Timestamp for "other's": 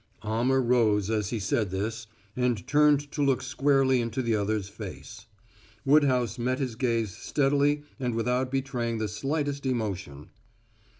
4.35-4.67